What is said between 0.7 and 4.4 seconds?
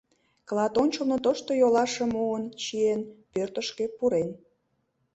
ончылно тошто йолашым муын чиен, пӧртышкӧ пурен.